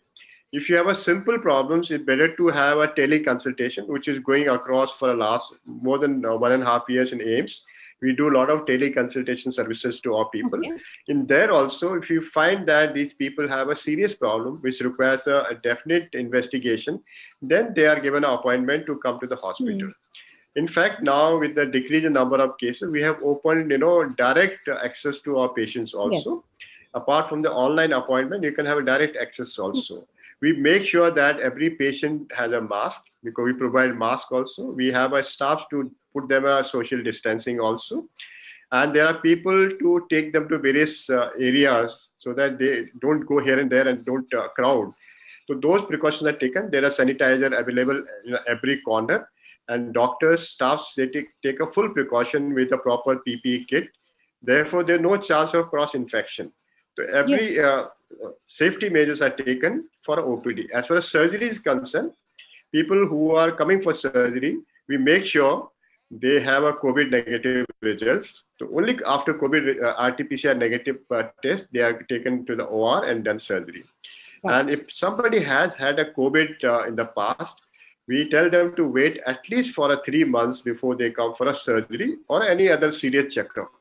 If 0.51 0.67
you 0.67 0.75
have 0.77 0.87
a 0.87 0.95
simple 0.95 1.37
problems 1.37 1.91
it's 1.91 2.05
better 2.05 2.29
to 2.37 2.47
have 2.47 2.79
a 2.83 2.87
teleconsultation 2.99 3.87
which 3.95 4.07
is 4.07 4.19
going 4.29 4.47
across 4.53 4.97
for 4.97 5.09
the 5.09 5.19
last 5.25 5.59
more 5.65 5.99
than 6.03 6.25
uh, 6.25 6.35
one 6.45 6.53
and 6.53 6.63
a 6.63 6.65
half 6.65 6.89
years 6.95 7.13
in 7.13 7.19
AIIMS 7.19 7.59
we 8.01 8.15
do 8.15 8.29
a 8.29 8.35
lot 8.37 8.49
of 8.49 8.65
teleconsultation 8.65 9.53
services 9.53 9.99
to 10.01 10.15
our 10.15 10.29
people. 10.29 10.59
Okay. 10.59 10.77
in 11.09 11.25
there 11.31 11.51
also 11.51 11.93
if 12.01 12.09
you 12.09 12.21
find 12.21 12.67
that 12.67 12.93
these 12.93 13.13
people 13.13 13.47
have 13.55 13.69
a 13.69 13.75
serious 13.75 14.15
problem 14.15 14.59
which 14.67 14.81
requires 14.89 15.27
a, 15.27 15.37
a 15.51 15.55
definite 15.69 16.09
investigation 16.13 17.01
then 17.41 17.73
they 17.75 17.87
are 17.93 17.99
given 17.99 18.23
an 18.23 18.31
appointment 18.39 18.85
to 18.85 18.97
come 19.05 19.19
to 19.19 19.27
the 19.27 19.35
hospital. 19.35 19.89
Mm. 19.89 19.93
In 20.55 20.67
fact, 20.67 21.03
now 21.03 21.37
with 21.37 21.55
the 21.55 21.65
decrease 21.65 22.05
in 22.05 22.13
number 22.13 22.37
of 22.37 22.57
cases, 22.57 22.89
we 22.89 23.01
have 23.01 23.21
opened, 23.23 23.71
you 23.71 23.77
know, 23.77 24.03
direct 24.05 24.67
access 24.67 25.21
to 25.21 25.37
our 25.37 25.49
patients 25.49 25.93
also. 25.93 26.31
Yes. 26.31 26.43
Apart 26.95 27.29
from 27.29 27.43
the 27.43 27.51
online 27.51 27.93
appointment, 27.93 28.43
you 28.43 28.51
can 28.51 28.65
have 28.65 28.79
a 28.79 28.83
direct 28.83 29.15
access 29.15 29.59
also. 29.59 30.07
We 30.41 30.53
make 30.53 30.85
sure 30.85 31.11
that 31.11 31.39
every 31.39 31.69
patient 31.71 32.31
has 32.35 32.51
a 32.53 32.61
mask 32.61 33.05
because 33.23 33.45
we 33.45 33.53
provide 33.53 33.95
mask 33.95 34.31
also. 34.31 34.71
We 34.71 34.87
have 34.87 35.13
a 35.13 35.21
staff 35.21 35.69
to 35.69 35.91
put 36.13 36.27
them 36.27 36.45
a 36.45 36.63
social 36.63 37.03
distancing 37.03 37.59
also. 37.59 38.07
And 38.71 38.95
there 38.95 39.07
are 39.07 39.15
people 39.15 39.69
to 39.69 40.07
take 40.09 40.31
them 40.33 40.47
to 40.49 40.57
various 40.57 41.09
uh, 41.09 41.29
areas 41.39 42.09
so 42.17 42.33
that 42.33 42.57
they 42.57 42.85
don't 43.01 43.25
go 43.25 43.39
here 43.39 43.59
and 43.59 43.69
there 43.69 43.87
and 43.87 44.03
don't 44.05 44.31
uh, 44.33 44.47
crowd. 44.49 44.93
So 45.47 45.55
those 45.55 45.83
precautions 45.83 46.25
are 46.25 46.37
taken. 46.37 46.69
There 46.71 46.85
are 46.85 46.89
sanitizer 46.89 47.57
available 47.59 48.03
in 48.25 48.37
every 48.47 48.81
corner 48.81 49.27
and 49.69 49.93
doctors, 49.93 50.49
staffs, 50.49 50.93
they 50.95 51.07
take, 51.07 51.29
take 51.43 51.59
a 51.61 51.65
full 51.65 51.89
precaution 51.89 52.53
with 52.53 52.71
a 52.71 52.77
proper 52.77 53.15
PPE 53.25 53.67
kit. 53.67 53.87
Therefore, 54.41 54.83
there's 54.83 55.01
no 55.01 55.15
chance 55.17 55.53
of 55.53 55.69
cross-infection. 55.69 56.51
So 56.97 57.05
every 57.13 57.55
yes. 57.55 57.65
uh, 57.65 57.85
safety 58.45 58.89
measures 58.89 59.21
are 59.21 59.29
taken 59.29 59.87
for 60.03 60.17
OPD. 60.17 60.69
As 60.71 60.87
far 60.87 60.97
as 60.97 61.07
surgery 61.07 61.47
is 61.47 61.59
concerned, 61.59 62.13
people 62.73 63.05
who 63.07 63.35
are 63.35 63.51
coming 63.51 63.81
for 63.81 63.93
surgery, 63.93 64.57
we 64.87 64.97
make 64.97 65.25
sure 65.25 65.69
they 66.11 66.39
have 66.39 66.63
a 66.63 66.73
COVID 66.73 67.11
negative 67.11 67.65
results. 67.81 68.43
So 68.57 68.69
only 68.75 68.99
after 69.05 69.33
COVID 69.33 69.83
uh, 69.83 70.07
RT-PCR 70.07 70.57
negative 70.57 70.97
uh, 71.11 71.23
test, 71.43 71.67
they 71.71 71.81
are 71.81 72.01
taken 72.03 72.45
to 72.47 72.55
the 72.55 72.65
OR 72.65 73.05
and 73.05 73.23
done 73.23 73.37
surgery. 73.37 73.83
Right. 74.43 74.61
And 74.61 74.73
if 74.73 74.91
somebody 74.91 75.39
has 75.41 75.75
had 75.75 75.99
a 75.99 76.11
COVID 76.13 76.63
uh, 76.63 76.83
in 76.83 76.95
the 76.95 77.05
past, 77.05 77.61
we 78.09 78.27
tell 78.29 78.49
them 78.49 78.75
to 78.75 78.83
wait 78.97 79.17
at 79.31 79.47
least 79.51 79.75
for 79.75 79.91
a 79.93 79.97
three 80.03 80.23
months 80.35 80.61
before 80.69 80.95
they 80.95 81.11
come 81.11 81.33
for 81.35 81.47
a 81.49 81.53
surgery 81.53 82.17
or 82.27 82.43
any 82.53 82.67
other 82.75 82.91
serious 82.91 83.33
checkup. 83.33 83.71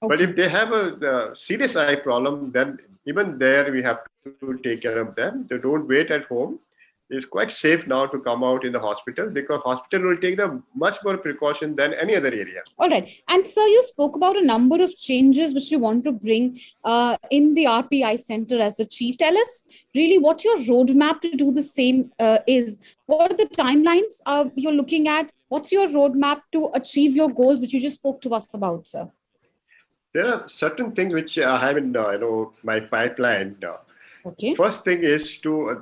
Okay. 0.00 0.08
But 0.10 0.20
if 0.20 0.36
they 0.36 0.48
have 0.48 0.70
a, 0.72 0.84
a, 1.12 1.36
serious 1.36 1.74
eye 1.74 1.96
problem, 1.96 2.52
then 2.52 2.78
even 3.04 3.36
there 3.36 3.72
we 3.72 3.82
have 3.82 4.00
to 4.24 4.60
take 4.62 4.82
care 4.82 5.00
of 5.00 5.16
them. 5.16 5.46
They 5.50 5.58
don't 5.58 5.88
wait 5.88 6.12
at 6.12 6.26
home 6.26 6.60
it's 7.10 7.24
quite 7.24 7.50
safe 7.50 7.86
now 7.86 8.06
to 8.06 8.18
come 8.18 8.44
out 8.44 8.64
in 8.64 8.72
the 8.72 8.78
hospital 8.78 9.30
because 9.30 9.62
hospital 9.62 10.08
will 10.08 10.16
take 10.16 10.36
the 10.36 10.62
much 10.74 10.96
more 11.02 11.16
precaution 11.16 11.74
than 11.74 11.94
any 11.94 12.14
other 12.14 12.28
area. 12.28 12.62
All 12.78 12.88
right. 12.88 13.10
And 13.28 13.46
sir, 13.46 13.62
you 13.62 13.82
spoke 13.84 14.14
about 14.14 14.36
a 14.36 14.44
number 14.44 14.82
of 14.82 14.94
changes 14.94 15.54
which 15.54 15.70
you 15.70 15.78
want 15.78 16.04
to 16.04 16.12
bring 16.12 16.60
uh, 16.84 17.16
in 17.30 17.54
the 17.54 17.64
RP 17.64 18.04
Eye 18.04 18.16
center 18.16 18.58
as 18.58 18.76
the 18.76 18.84
chief. 18.84 19.16
Tell 19.16 19.36
us 19.36 19.66
really 19.94 20.18
what 20.18 20.44
your 20.44 20.58
roadmap 20.58 21.22
to 21.22 21.30
do 21.34 21.50
the 21.50 21.62
same 21.62 22.12
uh, 22.18 22.38
is. 22.46 22.78
What 23.06 23.32
are 23.32 23.36
the 23.36 23.46
timelines 23.46 24.20
uh, 24.26 24.50
you're 24.54 24.72
looking 24.72 25.08
at? 25.08 25.32
What's 25.48 25.72
your 25.72 25.88
roadmap 25.88 26.42
to 26.52 26.70
achieve 26.74 27.16
your 27.16 27.30
goals, 27.30 27.60
which 27.60 27.72
you 27.72 27.80
just 27.80 27.96
spoke 27.96 28.20
to 28.22 28.34
us 28.34 28.52
about, 28.52 28.86
sir? 28.86 29.10
There 30.12 30.34
are 30.34 30.48
certain 30.48 30.92
things 30.92 31.14
which 31.14 31.38
I 31.38 31.58
have 31.58 31.76
in 31.78 31.96
uh, 31.96 32.10
you 32.10 32.18
know 32.18 32.52
my 32.62 32.80
pipeline. 32.80 33.56
Uh, 33.62 33.76
okay. 34.26 34.54
First 34.54 34.84
thing 34.84 35.02
is 35.02 35.38
to 35.40 35.70
uh, 35.70 35.74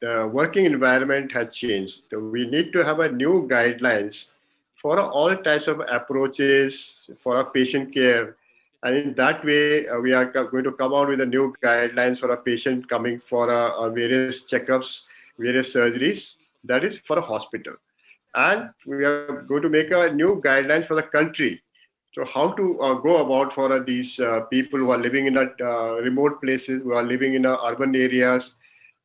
the 0.00 0.28
working 0.32 0.64
environment 0.64 1.32
has 1.32 1.56
changed. 1.56 2.04
So 2.10 2.18
we 2.18 2.46
need 2.46 2.72
to 2.72 2.84
have 2.84 3.00
a 3.00 3.10
new 3.10 3.46
guidelines 3.48 4.32
for 4.74 5.00
all 5.00 5.36
types 5.36 5.68
of 5.68 5.80
approaches 5.88 7.08
for 7.16 7.40
a 7.40 7.50
patient 7.50 7.92
care. 7.92 8.36
And 8.82 8.96
in 8.96 9.14
that 9.14 9.44
way, 9.44 9.88
uh, 9.88 9.98
we 9.98 10.12
are 10.12 10.26
going 10.26 10.64
to 10.64 10.72
come 10.72 10.94
out 10.94 11.08
with 11.08 11.20
a 11.20 11.26
new 11.26 11.54
guidelines 11.62 12.18
for 12.18 12.30
a 12.30 12.36
patient 12.36 12.88
coming 12.88 13.18
for 13.18 13.50
a, 13.50 13.72
a 13.84 13.90
various 13.90 14.50
checkups, 14.50 15.04
various 15.38 15.74
surgeries. 15.74 16.36
That 16.64 16.84
is 16.84 16.98
for 17.00 17.18
a 17.18 17.22
hospital. 17.22 17.74
And 18.34 18.70
we 18.86 19.04
are 19.04 19.42
going 19.42 19.62
to 19.62 19.70
make 19.70 19.90
a 19.90 20.12
new 20.12 20.42
guidelines 20.44 20.84
for 20.84 20.94
the 20.94 21.02
country. 21.02 21.62
So 22.12 22.24
how 22.24 22.52
to 22.52 22.80
uh, 22.80 22.94
go 22.94 23.16
about 23.24 23.52
for 23.52 23.72
uh, 23.72 23.82
these 23.84 24.20
uh, 24.20 24.40
people 24.42 24.78
who 24.78 24.90
are 24.90 24.98
living 24.98 25.26
in 25.26 25.36
a, 25.36 25.50
uh, 25.60 26.00
remote 26.00 26.40
places, 26.40 26.82
who 26.82 26.92
are 26.92 27.02
living 27.02 27.34
in 27.34 27.44
uh, 27.44 27.56
urban 27.66 27.94
areas, 27.94 28.54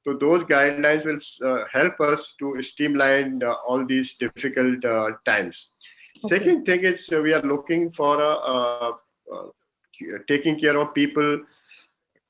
so 0.03 0.13
those 0.13 0.43
guidelines 0.43 1.05
will 1.05 1.49
uh, 1.49 1.65
help 1.71 1.99
us 2.01 2.33
to 2.39 2.59
streamline 2.61 3.41
uh, 3.43 3.53
all 3.67 3.85
these 3.85 4.15
difficult 4.15 4.83
uh, 4.83 5.11
times. 5.25 5.71
Okay. 6.17 6.39
Second 6.39 6.65
thing 6.65 6.83
is 6.83 7.09
uh, 7.13 7.21
we 7.21 7.33
are 7.33 7.41
looking 7.43 7.89
for 7.89 8.19
uh, 8.19 8.91
uh, 9.33 9.47
taking 10.27 10.59
care 10.59 10.79
of 10.79 10.93
people 10.95 11.41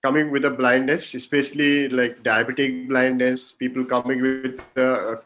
coming 0.03 0.31
with 0.31 0.43
a 0.45 0.49
blindness, 0.49 1.13
especially 1.13 1.87
like 1.87 2.21
diabetic 2.23 2.89
blindness, 2.89 3.53
people 3.53 3.85
coming 3.85 4.21
with 4.21 4.59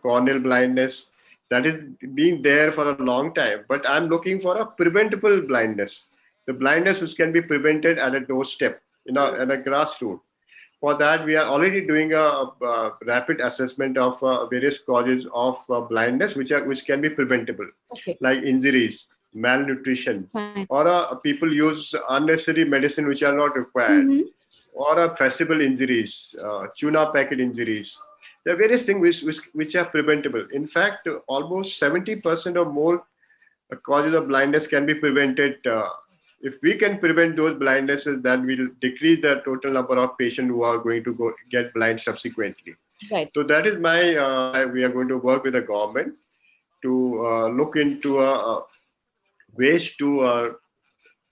corneal 0.01 0.39
blindness. 0.39 1.11
That 1.49 1.65
is 1.65 1.81
being 2.13 2.41
there 2.41 2.71
for 2.71 2.89
a 2.91 3.03
long 3.03 3.33
time. 3.33 3.65
But 3.69 3.87
I'm 3.87 4.07
looking 4.07 4.39
for 4.39 4.57
a 4.57 4.65
preventable 4.65 5.41
blindness, 5.47 6.09
the 6.45 6.53
blindness 6.53 7.01
which 7.01 7.15
can 7.15 7.31
be 7.31 7.41
prevented 7.41 7.97
at 7.99 8.13
a 8.13 8.19
doorstep, 8.19 8.81
you 9.05 9.13
know, 9.13 9.33
at 9.33 9.49
a 9.49 9.57
grassroots 9.57 10.19
for 10.85 10.93
that, 10.93 11.25
we 11.25 11.35
are 11.35 11.45
already 11.45 11.81
doing 11.83 12.13
a, 12.13 12.23
a 12.71 12.91
rapid 13.07 13.39
assessment 13.41 13.97
of 13.97 14.21
uh, 14.21 14.45
various 14.45 14.77
causes 14.77 15.25
of 15.33 15.57
uh, 15.71 15.81
blindness, 15.81 16.35
which 16.35 16.51
are 16.51 16.63
which 16.63 16.85
can 16.85 17.01
be 17.01 17.09
preventable, 17.09 17.67
okay. 17.93 18.15
like 18.21 18.43
injuries, 18.43 19.07
malnutrition, 19.33 20.27
Fine. 20.27 20.67
or 20.69 20.87
uh, 20.87 21.15
people 21.15 21.51
use 21.51 21.95
unnecessary 22.09 22.65
medicine 22.65 23.07
which 23.07 23.23
are 23.23 23.35
not 23.35 23.57
required, 23.57 24.05
mm-hmm. 24.05 24.29
or 24.75 24.99
uh, 24.99 25.15
festival 25.15 25.59
injuries, 25.59 26.35
uh, 26.43 26.67
tuna 26.77 27.11
packet 27.11 27.39
injuries. 27.39 27.97
There 28.43 28.53
are 28.53 28.57
various 28.57 28.85
things 28.85 29.01
which, 29.01 29.23
which, 29.23 29.39
which 29.53 29.75
are 29.75 29.85
preventable. 29.85 30.45
In 30.53 30.67
fact, 30.67 31.07
almost 31.25 31.81
70% 31.81 32.57
or 32.63 32.71
more 32.71 33.03
causes 33.81 34.13
of 34.13 34.27
blindness 34.27 34.67
can 34.67 34.85
be 34.85 34.93
prevented 34.93 35.65
uh, 35.65 35.89
if 36.45 36.59
we 36.61 36.75
can 36.75 36.99
prevent 36.99 37.35
those 37.35 37.55
blindnesses, 37.55 38.21
then 38.21 38.45
we'll 38.45 38.69
decrease 38.79 39.21
the 39.21 39.41
total 39.43 39.73
number 39.73 39.97
of 39.97 40.17
patients 40.17 40.49
who 40.49 40.61
are 40.63 40.77
going 40.77 41.03
to 41.03 41.13
go 41.13 41.33
get 41.49 41.73
blind 41.73 41.99
subsequently. 41.99 42.75
Right. 43.11 43.31
So 43.33 43.43
that 43.43 43.65
is 43.65 43.79
my. 43.79 44.15
Uh, 44.15 44.67
we 44.71 44.83
are 44.83 44.89
going 44.97 45.07
to 45.07 45.17
work 45.17 45.43
with 45.43 45.53
the 45.53 45.61
government 45.61 46.15
to 46.83 46.93
uh, 47.25 47.47
look 47.47 47.75
into 47.75 48.19
a, 48.19 48.63
ways 49.57 49.95
to 49.95 50.19
uh, 50.21 50.49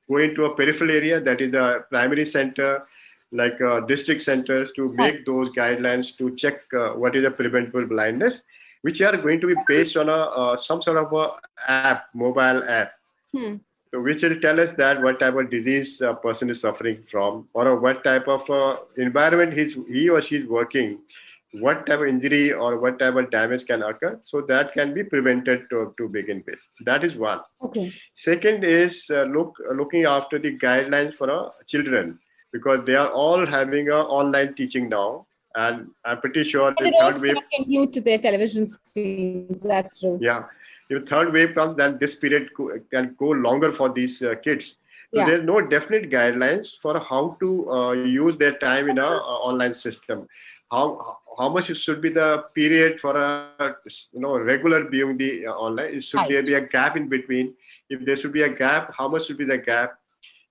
go 0.10 0.18
into 0.18 0.46
a 0.46 0.56
peripheral 0.56 0.92
area 0.92 1.20
that 1.20 1.42
is 1.42 1.54
a 1.54 1.86
primary 1.90 2.26
center 2.26 2.84
like 3.32 3.60
uh, 3.62 3.80
district 3.82 4.22
centers 4.22 4.72
to 4.72 4.92
make 4.94 5.26
those 5.26 5.50
guidelines 5.50 6.16
to 6.18 6.36
check 6.36 6.56
uh, 6.74 6.90
what 6.90 7.16
is 7.16 7.26
a 7.26 7.32
preventable 7.32 7.88
blindness 7.88 8.42
which 8.82 9.02
are 9.02 9.18
going 9.18 9.40
to 9.42 9.48
be 9.48 9.56
based 9.68 9.98
on 9.98 10.10
a 10.10 10.22
uh, 10.42 10.56
some 10.56 10.82
sort 10.82 10.98
of 10.98 11.14
a 11.14 11.26
app 11.68 12.06
mobile 12.14 12.64
app 12.80 12.94
hmm. 13.32 13.56
So 13.94 14.02
which 14.02 14.24
will 14.24 14.40
tell 14.40 14.60
us 14.60 14.74
that 14.74 15.00
what 15.04 15.20
type 15.20 15.36
of 15.36 15.52
disease 15.52 16.02
a 16.02 16.16
person 16.16 16.50
is 16.50 16.60
suffering 16.60 17.04
from, 17.04 17.48
or 17.54 17.80
what 17.80 18.04
type 18.04 18.28
of 18.28 18.50
uh, 18.50 18.78
environment 18.98 19.54
he's, 19.54 19.76
he 19.86 20.10
or 20.10 20.20
she 20.20 20.38
is 20.38 20.48
working, 20.48 20.98
what 21.60 21.86
type 21.86 22.00
of 22.00 22.08
injury 22.08 22.52
or 22.52 22.80
what 22.80 22.98
type 22.98 23.16
of 23.16 23.30
damage 23.30 23.68
can 23.68 23.84
occur. 23.84 24.20
So 24.24 24.42
that 24.42 24.74
can 24.74 24.96
be 24.96 25.04
prevented 25.04 25.70
to, 25.70 25.94
to 26.00 26.10
begin 26.10 26.44
with. 26.48 26.68
That 26.86 27.04
is 27.04 27.18
one. 27.18 27.42
Okay. 27.62 27.94
Second 28.14 28.64
is 28.64 29.12
uh, 29.14 29.26
look 29.26 29.56
looking 29.72 30.06
after 30.06 30.40
the 30.40 30.58
guidelines 30.58 31.14
for 31.14 31.30
uh, 31.30 31.52
children 31.68 32.18
because 32.52 32.84
they 32.88 32.96
are 32.96 33.12
all 33.12 33.46
having 33.46 33.90
a 33.90 33.98
online 33.98 34.56
teaching 34.56 34.90
now 34.90 35.28
and 35.56 35.92
I'm 36.04 36.20
pretty 36.20 36.44
sure 36.44 36.74
the 36.78 36.92
third 37.00 37.22
wave 37.22 37.38
glued 37.66 37.94
to 37.94 38.02
their 38.02 38.18
television 38.18 38.68
screens. 38.68 39.62
That's 39.62 40.00
true. 40.00 40.18
Yeah, 40.20 40.48
if 40.90 41.06
third 41.06 41.34
wave 41.34 41.54
comes, 41.54 41.76
then 41.76 41.98
this 42.00 42.16
period 42.16 42.50
can 42.92 43.16
go 43.18 43.30
longer 43.30 43.72
for 43.72 43.92
these 43.92 44.22
uh, 44.22 44.36
kids. 44.44 44.78
So 45.14 45.20
yeah. 45.20 45.26
there's 45.28 45.44
no 45.44 45.62
definite 45.62 46.10
guidelines 46.10 46.76
for 46.76 47.00
how 47.00 47.38
to 47.40 47.72
uh, 47.72 47.92
use 47.92 48.38
their 48.38 48.58
time 48.58 48.90
in 48.90 48.98
a 48.98 49.06
uh, 49.06 49.38
online 49.50 49.74
system. 49.74 50.28
How 50.72 51.18
how 51.38 51.50
much 51.50 51.66
should 51.76 52.02
be 52.02 52.10
the 52.10 52.44
period 52.56 53.00
for 53.00 53.16
a 53.18 53.76
you 54.12 54.20
know 54.20 54.38
regular 54.40 54.90
viewing 54.90 55.18
the 55.18 55.48
uh, 55.48 55.52
online? 55.52 56.00
Should 56.00 56.18
right. 56.18 56.30
there 56.30 56.44
be 56.44 56.56
a 56.56 56.68
gap 56.68 56.98
in 56.98 57.10
between? 57.10 57.54
If 57.90 58.06
there 58.06 58.16
should 58.16 58.34
be 58.34 58.42
a 58.42 58.50
gap, 58.50 58.94
how 58.98 59.08
much 59.08 59.28
should 59.28 59.38
be 59.38 59.46
the 59.46 59.58
gap? 59.58 60.00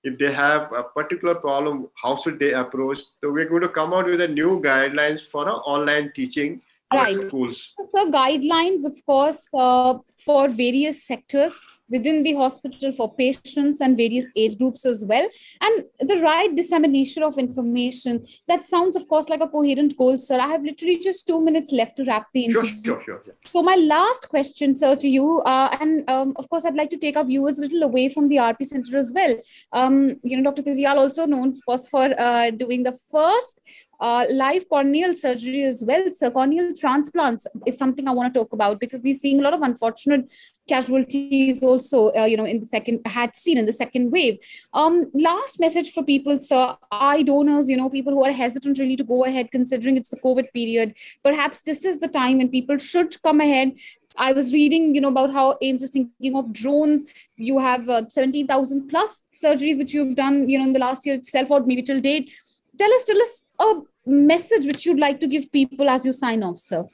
If 0.04 0.18
they 0.18 0.32
have 0.32 0.72
a 0.72 0.82
particular 0.82 1.34
problem, 1.34 1.88
how 2.00 2.16
should 2.16 2.38
they 2.38 2.52
approach? 2.52 3.00
So 3.20 3.32
we're 3.32 3.48
going 3.48 3.62
to 3.62 3.68
come 3.68 3.92
out 3.92 4.06
with 4.06 4.20
a 4.20 4.28
new 4.28 4.60
guidelines 4.60 5.22
for 5.22 5.48
online 5.48 6.12
teaching 6.14 6.60
right. 6.94 7.26
schools. 7.26 7.74
So 7.92 8.10
guidelines, 8.10 8.84
of 8.84 8.94
course, 9.06 9.48
uh, 9.54 9.98
for 10.24 10.48
various 10.48 11.06
sectors 11.06 11.52
within 11.92 12.22
the 12.22 12.32
hospital 12.34 12.92
for 12.92 13.14
patients 13.14 13.80
and 13.80 13.96
various 13.96 14.26
age 14.34 14.58
groups 14.58 14.84
as 14.86 15.04
well. 15.06 15.28
And 15.60 15.84
the 16.00 16.20
right 16.20 16.54
dissemination 16.56 17.22
of 17.22 17.38
information 17.38 18.24
that 18.48 18.64
sounds 18.64 18.96
of 18.96 19.06
course 19.08 19.28
like 19.28 19.42
a 19.42 19.48
coherent 19.48 19.96
goal 19.96 20.18
sir. 20.18 20.38
I 20.38 20.48
have 20.48 20.62
literally 20.64 20.98
just 20.98 21.26
two 21.26 21.40
minutes 21.40 21.70
left 21.70 21.96
to 21.98 22.04
wrap 22.04 22.28
the 22.32 22.46
interview. 22.46 22.82
sure, 22.84 23.02
sure, 23.04 23.22
sure, 23.26 23.34
so 23.44 23.62
my 23.62 23.76
last 23.76 24.28
question 24.28 24.74
sir 24.74 24.96
to 24.96 25.08
you 25.08 25.40
uh, 25.44 25.76
and 25.80 26.08
um, 26.08 26.32
of 26.36 26.48
course 26.48 26.64
i'd 26.64 26.74
like 26.74 26.90
to 26.90 26.96
take 26.96 27.16
our 27.16 27.24
viewers 27.24 27.58
a 27.58 27.62
little 27.62 27.82
away 27.82 28.08
from 28.08 28.28
the 28.28 28.36
rp 28.36 28.64
center 28.64 28.96
as 28.96 29.12
well. 29.14 29.34
Um, 29.72 30.16
you 30.22 30.36
know 30.36 30.50
dr 30.50 30.62
Titiyal 30.62 30.96
also 30.96 31.26
known 31.26 31.50
of 31.50 31.66
course 31.66 31.88
for 31.88 32.08
uh, 32.18 32.50
doing 32.50 32.82
the 32.82 32.96
first 33.10 33.60
uh, 34.02 34.26
live 34.30 34.68
corneal 34.68 35.14
surgery 35.14 35.62
as 35.62 35.84
well. 35.86 36.10
So 36.10 36.30
corneal 36.30 36.74
transplants 36.74 37.46
is 37.66 37.78
something 37.78 38.08
I 38.08 38.12
want 38.12 38.34
to 38.34 38.40
talk 38.40 38.52
about 38.52 38.80
because 38.80 39.00
we're 39.00 39.14
seeing 39.14 39.38
a 39.38 39.42
lot 39.42 39.54
of 39.54 39.62
unfortunate 39.62 40.28
casualties 40.68 41.62
also, 41.62 42.10
uh, 42.12 42.24
you 42.24 42.36
know, 42.36 42.44
in 42.44 42.58
the 42.58 42.66
second, 42.66 43.00
had 43.06 43.36
seen 43.36 43.58
in 43.58 43.64
the 43.64 43.72
second 43.72 44.10
wave. 44.10 44.38
Um, 44.74 45.10
last 45.14 45.60
message 45.60 45.92
for 45.92 46.02
people, 46.02 46.38
sir, 46.40 46.76
eye 46.90 47.22
donors, 47.22 47.68
you 47.68 47.76
know, 47.76 47.88
people 47.88 48.12
who 48.12 48.24
are 48.24 48.32
hesitant 48.32 48.78
really 48.78 48.96
to 48.96 49.04
go 49.04 49.24
ahead 49.24 49.52
considering 49.52 49.96
it's 49.96 50.08
the 50.08 50.20
COVID 50.20 50.52
period. 50.52 50.94
Perhaps 51.22 51.62
this 51.62 51.84
is 51.84 51.98
the 51.98 52.08
time 52.08 52.38
when 52.38 52.48
people 52.48 52.78
should 52.78 53.22
come 53.22 53.40
ahead, 53.40 53.72
I 54.16 54.32
was 54.32 54.52
reading, 54.52 54.94
you 54.94 55.00
know, 55.00 55.08
about 55.08 55.32
how 55.32 55.56
AIIMS 55.62 55.82
is 55.82 55.90
thinking 55.90 56.36
of 56.36 56.52
drones. 56.52 57.04
You 57.36 57.58
have 57.58 57.88
uh, 57.88 58.08
17,000 58.08 58.88
plus 58.88 59.22
surgeries 59.34 59.78
which 59.78 59.94
you've 59.94 60.16
done, 60.16 60.48
you 60.48 60.58
know, 60.58 60.64
in 60.64 60.72
the 60.72 60.78
last 60.78 61.06
year 61.06 61.14
itself 61.14 61.50
or 61.50 61.60
maybe 61.60 61.82
till 61.82 62.00
date. 62.00 62.32
Tell 62.78 62.92
us, 62.92 63.04
tell 63.04 63.20
us 63.20 63.44
a 63.58 63.82
message 64.06 64.66
which 64.66 64.86
you'd 64.86 64.98
like 64.98 65.20
to 65.20 65.26
give 65.26 65.50
people 65.52 65.88
as 65.88 66.04
you 66.04 66.12
sign 66.12 66.42
off, 66.42 66.58
sir? 66.58 66.86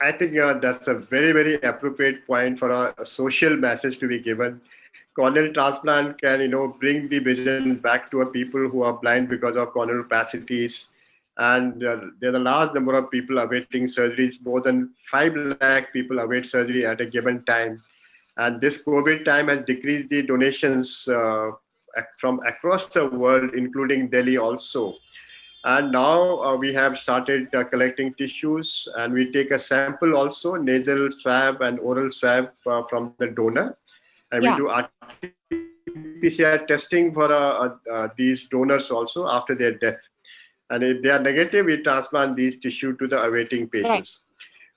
I 0.00 0.12
think 0.12 0.36
uh, 0.38 0.54
that's 0.54 0.88
a 0.88 0.94
very, 0.94 1.32
very 1.32 1.54
appropriate 1.62 2.26
point 2.26 2.58
for 2.58 2.70
a, 2.70 2.94
a, 2.98 3.06
social 3.06 3.56
message 3.56 3.98
to 3.98 4.08
be 4.08 4.18
given. 4.18 4.60
Corneal 5.16 5.52
transplant 5.52 6.20
can, 6.20 6.40
you 6.40 6.48
know, 6.48 6.68
bring 6.80 7.08
the 7.08 7.20
vision 7.20 7.76
back 7.76 8.10
to 8.10 8.22
a 8.22 8.30
people 8.30 8.68
who 8.68 8.82
are 8.82 8.94
blind 8.94 9.28
because 9.28 9.56
of 9.56 9.72
corneal 9.72 10.02
opacities. 10.02 10.90
And 11.36 11.84
uh, 11.84 12.00
there's 12.20 12.34
a 12.34 12.40
large 12.40 12.74
number 12.74 12.94
of 12.94 13.10
people 13.10 13.38
awaiting 13.38 13.84
surgeries. 13.84 14.44
More 14.44 14.60
than 14.60 14.92
5 14.94 15.58
lakh 15.60 15.92
people 15.92 16.18
await 16.18 16.46
surgery 16.46 16.84
at 16.86 17.00
a 17.00 17.06
given 17.06 17.44
time. 17.44 17.78
And 18.36 18.60
this 18.60 18.84
COVID 18.84 19.24
time 19.24 19.48
has 19.48 19.64
decreased 19.64 20.08
the 20.08 20.22
donations 20.22 21.08
uh, 21.08 21.52
from 22.18 22.40
across 22.46 22.88
the 22.88 23.08
world, 23.08 23.54
including 23.54 24.08
Delhi 24.08 24.38
also. 24.38 24.94
And 25.64 25.92
now 25.92 26.42
uh, 26.42 26.56
we 26.56 26.74
have 26.74 26.98
started 26.98 27.54
uh, 27.54 27.64
collecting 27.64 28.12
tissues 28.12 28.86
and 28.98 29.14
we 29.14 29.32
take 29.32 29.50
a 29.50 29.58
sample 29.58 30.14
also, 30.14 30.56
nasal 30.56 31.10
swab 31.10 31.62
and 31.62 31.78
oral 31.78 32.10
swab 32.10 32.50
uh, 32.66 32.82
from 32.82 33.14
the 33.18 33.28
donor. 33.28 33.76
And 34.30 34.44
yeah. 34.44 34.56
we 34.56 34.58
do 34.58 34.70
RT-PCR 34.70 36.66
testing 36.66 37.14
for 37.14 37.32
uh, 37.32 37.76
uh, 37.90 38.08
these 38.16 38.46
donors 38.48 38.90
also 38.90 39.26
after 39.26 39.54
their 39.54 39.72
death. 39.72 40.00
And 40.68 40.82
if 40.82 41.02
they 41.02 41.10
are 41.10 41.20
negative, 41.20 41.64
we 41.66 41.82
transplant 41.82 42.36
these 42.36 42.58
tissue 42.58 42.96
to 42.98 43.06
the 43.06 43.22
awaiting 43.22 43.68
patients. 43.68 44.20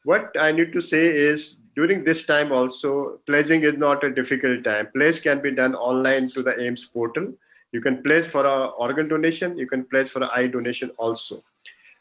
Right. 0.06 0.22
What 0.22 0.42
I 0.42 0.54
need 0.54 0.72
to 0.72 0.80
say 0.80 1.08
is 1.08 1.60
during 1.78 2.04
this 2.04 2.26
time 2.26 2.52
also, 2.52 3.20
pledging 3.28 3.64
is 3.64 3.78
not 3.78 4.04
a 4.04 4.10
difficult 4.10 4.64
time. 4.64 4.88
Pledge 4.94 5.22
can 5.22 5.42
be 5.42 5.52
done 5.52 5.76
online 5.76 6.30
to 6.32 6.42
the 6.42 6.54
AIIMS 6.54 6.92
portal. 6.92 7.32
You 7.72 7.82
can 7.82 8.02
pledge 8.02 8.26
for 8.26 8.46
a 8.46 8.66
organ 8.86 9.08
donation. 9.08 9.58
You 9.58 9.68
can 9.68 9.84
pledge 9.86 10.10
for 10.10 10.24
an 10.24 10.30
eye 10.36 10.48
donation 10.48 10.90
also. 10.98 11.44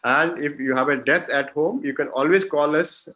And 0.04 0.38
if 0.42 0.58
you 0.58 0.74
have 0.74 0.88
a 0.88 0.96
death 0.96 1.28
at 1.28 1.50
home, 1.50 1.84
you 1.84 1.92
can 1.92 2.08
always 2.08 2.44
call 2.44 2.74
us 2.74 3.08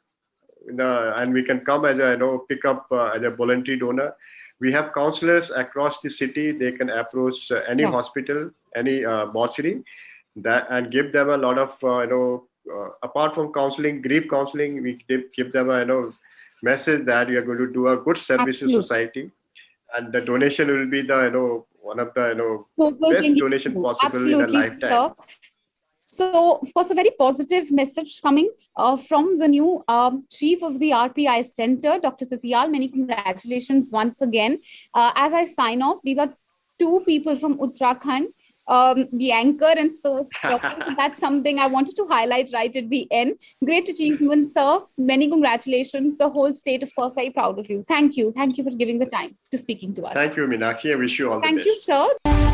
and 0.68 1.32
we 1.32 1.42
can 1.42 1.60
come 1.60 1.84
as 1.84 1.98
a 1.98 2.10
you 2.10 2.18
know 2.18 2.44
pick 2.48 2.64
up 2.64 2.86
uh, 2.90 3.10
as 3.16 3.22
a 3.22 3.30
voluntary 3.30 3.78
donor. 3.78 4.14
We 4.60 4.72
have 4.72 4.92
counselors 4.92 5.50
across 5.50 6.00
the 6.02 6.10
city. 6.10 6.50
They 6.50 6.72
can 6.72 6.90
approach 6.90 7.50
uh, 7.50 7.62
any 7.68 7.84
yeah. 7.84 7.90
hospital, 7.90 8.50
any 8.76 9.04
uh, 9.04 9.26
mortuary, 9.26 9.82
that 10.36 10.66
and 10.70 10.90
give 10.90 11.12
them 11.12 11.30
a 11.30 11.36
lot 11.36 11.58
of 11.58 11.72
uh, 11.82 12.00
you 12.00 12.08
know 12.08 12.44
uh, 12.74 12.88
apart 13.02 13.34
from 13.34 13.52
counseling, 13.52 14.02
grief 14.02 14.28
counseling, 14.28 14.82
we 14.82 14.98
give, 15.08 15.32
give 15.34 15.52
them 15.52 15.70
a 15.70 15.78
you 15.80 15.86
know 15.86 16.12
message 16.62 17.04
that 17.06 17.28
you 17.28 17.38
are 17.38 17.42
going 17.42 17.58
to 17.58 17.70
do 17.72 17.88
a 17.88 17.96
good 17.96 18.18
service 18.18 18.56
Absolutely. 18.56 18.76
to 18.76 18.82
society, 18.82 19.30
and 19.96 20.12
the 20.12 20.20
donation 20.20 20.68
will 20.68 20.86
be 20.86 21.02
the 21.02 21.24
you 21.24 21.30
know 21.30 21.66
one 21.80 21.98
of 21.98 22.12
the 22.14 22.28
you 22.28 22.34
know 22.34 22.66
so 22.78 23.12
best 23.12 23.36
donation 23.36 23.72
possible 23.82 24.06
Absolutely, 24.06 24.34
in 24.34 24.40
a 24.40 24.52
lifetime. 24.52 24.90
Sir. 24.90 25.12
So, 26.12 26.58
of 26.60 26.74
course, 26.74 26.90
a 26.90 26.94
very 26.94 27.10
positive 27.16 27.70
message 27.70 28.20
coming 28.20 28.50
uh, 28.76 28.96
from 28.96 29.38
the 29.38 29.46
new 29.46 29.84
um, 29.86 30.26
chief 30.28 30.60
of 30.60 30.80
the 30.80 30.90
RP 30.90 31.28
Eye 31.28 31.42
Center, 31.42 32.00
Dr. 32.00 32.24
Titiyal. 32.24 32.68
Many 32.68 32.88
congratulations 32.88 33.92
once 33.92 34.20
again. 34.20 34.58
Uh, 34.92 35.12
as 35.14 35.32
I 35.32 35.44
sign 35.44 35.82
off, 35.82 36.00
these 36.02 36.18
are 36.18 36.34
two 36.80 37.02
people 37.06 37.36
from 37.36 37.58
Uttarakhand 37.58 38.26
um, 38.70 39.08
the 39.12 39.32
anchor. 39.32 39.74
And 39.76 39.94
so 39.94 40.28
that's 40.96 41.18
something 41.18 41.58
I 41.58 41.66
wanted 41.66 41.96
to 41.96 42.06
highlight 42.06 42.50
right 42.54 42.74
at 42.74 42.88
the 42.88 43.06
end. 43.10 43.38
Great 43.64 43.88
achievement, 43.88 44.50
sir. 44.50 44.80
Many 44.96 45.28
congratulations. 45.28 46.16
The 46.16 46.30
whole 46.30 46.54
state, 46.54 46.82
of 46.82 46.94
course, 46.94 47.14
very 47.14 47.30
proud 47.30 47.58
of 47.58 47.68
you. 47.68 47.82
Thank 47.82 48.16
you. 48.16 48.32
Thank 48.32 48.56
you 48.56 48.64
for 48.64 48.70
giving 48.70 48.98
the 48.98 49.06
time 49.06 49.36
to 49.50 49.58
speaking 49.58 49.94
to 49.96 50.04
us. 50.04 50.14
Thank 50.14 50.36
you, 50.36 50.46
Meenakshi. 50.46 50.92
I 50.92 50.96
wish 50.96 51.18
you 51.18 51.32
all 51.32 51.40
Thank 51.40 51.62
the 51.62 51.64
best. 51.64 51.86
Thank 51.86 52.10
you, 52.24 52.40
sir. 52.40 52.49